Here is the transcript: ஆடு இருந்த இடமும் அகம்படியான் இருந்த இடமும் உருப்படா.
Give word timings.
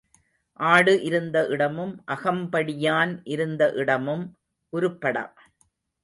ஆடு 0.59 0.93
இருந்த 1.01 1.47
இடமும் 1.47 1.91
அகம்படியான் 2.07 3.13
இருந்த 3.25 3.71
இடமும் 3.73 4.23
உருப்படா. 4.73 5.23